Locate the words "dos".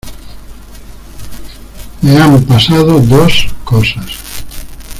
3.01-3.53